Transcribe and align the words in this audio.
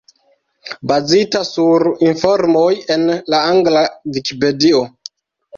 Bazita 0.91 1.41
sur 1.49 1.85
informoj 2.07 2.65
en 2.97 3.05
la 3.35 3.43
angla 3.53 3.85
Vikipedio. 4.17 4.83